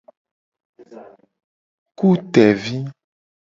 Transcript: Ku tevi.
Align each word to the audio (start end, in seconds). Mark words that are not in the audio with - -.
Ku 1.97 2.09
tevi. 2.33 2.77